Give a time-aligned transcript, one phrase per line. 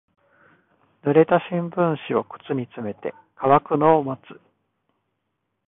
[1.03, 1.73] 濡れた新聞
[2.07, 4.41] 紙を靴に詰めて乾くのを待つ。